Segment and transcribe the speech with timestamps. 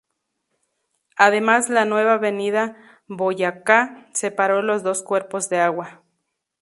[1.15, 6.01] Además la nueva avenida Boyacá separó los dos cuerpos de agua.